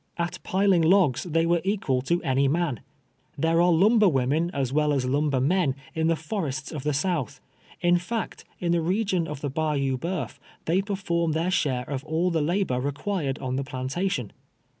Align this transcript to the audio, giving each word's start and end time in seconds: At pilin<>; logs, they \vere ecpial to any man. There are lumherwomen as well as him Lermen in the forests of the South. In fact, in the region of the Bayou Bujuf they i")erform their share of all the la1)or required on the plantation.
At 0.17 0.39
pilin<>; 0.43 0.83
logs, 0.83 1.25
they 1.31 1.45
\vere 1.45 1.61
ecpial 1.61 2.03
to 2.07 2.19
any 2.23 2.47
man. 2.47 2.79
There 3.37 3.61
are 3.61 3.71
lumherwomen 3.71 4.49
as 4.51 4.73
well 4.73 4.93
as 4.93 5.05
him 5.05 5.11
Lermen 5.29 5.75
in 5.93 6.07
the 6.07 6.15
forests 6.15 6.71
of 6.71 6.81
the 6.81 6.91
South. 6.91 7.39
In 7.81 7.97
fact, 7.99 8.43
in 8.57 8.71
the 8.71 8.81
region 8.81 9.27
of 9.27 9.41
the 9.41 9.49
Bayou 9.51 9.99
Bujuf 9.99 10.39
they 10.65 10.79
i")erform 10.79 11.33
their 11.33 11.51
share 11.51 11.87
of 11.87 12.03
all 12.03 12.31
the 12.31 12.41
la1)or 12.41 12.83
required 12.83 13.37
on 13.37 13.57
the 13.57 13.63
plantation. 13.63 14.31